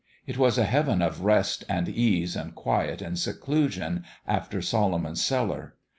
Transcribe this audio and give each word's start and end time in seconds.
"It 0.25 0.39
was 0.39 0.57
a 0.57 0.63
heaven 0.63 1.03
of 1.03 1.21
rest 1.21 1.63
and 1.69 1.87
ease 1.87 2.35
and 2.35 2.55
quiet 2.55 3.03
and 3.03 3.19
seclusion 3.19 4.03
after 4.27 4.59
Solomon's 4.59 5.23
Cellar. 5.23 5.75